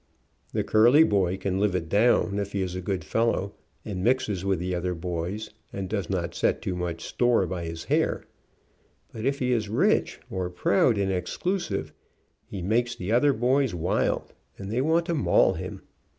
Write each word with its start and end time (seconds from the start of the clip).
The 0.51 0.63
curly 0.63 1.03
boy 1.03 1.37
can 1.37 1.59
live 1.59 1.75
it 1.75 1.87
down, 1.87 2.39
if 2.39 2.53
he 2.53 2.63
is 2.63 2.73
a 2.73 2.81
good 2.81 3.03
fellow, 3.03 3.53
and 3.85 4.03
mixes 4.03 4.43
with 4.43 4.57
the 4.57 4.73
other 4.73 4.95
boys, 4.95 5.51
and 5.71 5.87
does 5.87 6.09
not 6.09 6.33
set 6.33 6.59
too 6.59 6.75
much 6.75 7.03
store 7.05 7.45
by 7.45 7.65
his 7.65 7.83
hair, 7.83 8.23
but 9.13 9.25
if 9.25 9.37
he 9.37 9.51
is 9.51 9.69
rich, 9.69 10.19
or 10.31 10.49
proud, 10.49 10.97
and 10.97 11.11
exclusive, 11.11 11.93
he 12.47 12.63
makes 12.63 12.95
the 12.95 13.11
other 13.11 13.31
Little 13.31 13.41
tin 13.41 13.41
god 13.41 13.47
on 13.47 13.55
wheels. 13.59 13.71
boys 13.73 13.75
wild, 13.75 14.33
and 14.57 14.71
they 14.71 14.81
want 14.81 15.05
to 15.05 15.13
maul 15.13 15.53
him. 15.53 15.83